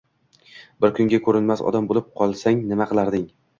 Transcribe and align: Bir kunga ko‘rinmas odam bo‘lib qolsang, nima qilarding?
Bir 0.85 0.93
kunga 1.01 1.19
ko‘rinmas 1.27 1.63
odam 1.73 1.91
bo‘lib 1.93 2.11
qolsang, 2.19 2.67
nima 2.73 2.91
qilarding? 2.93 3.33